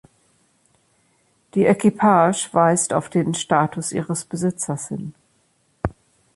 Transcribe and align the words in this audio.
Die 1.53 1.63
Equipage 1.65 2.49
weist 2.53 2.91
auf 2.91 3.07
den 3.11 3.35
Status 3.35 3.91
ihres 3.91 4.25
Besitzers 4.25 4.87
hin. 4.87 5.13